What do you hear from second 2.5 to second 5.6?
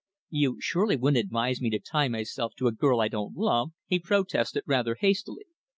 to a girl I don't love?" he protested, rather hastily.